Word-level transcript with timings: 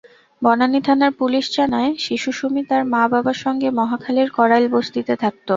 বনানী 0.41 0.79
থানার 0.83 1.11
পুলিশ 1.13 1.45
জানায়, 1.57 1.91
শিশু 1.97 2.29
সুমি 2.31 2.61
তার 2.65 2.83
মা-বাবার 2.93 3.37
সঙ্গে 3.43 3.67
মহাখালীর 3.79 4.29
কড়াইল 4.37 4.65
বস্তিতে 4.71 5.13
থাকত। 5.15 5.47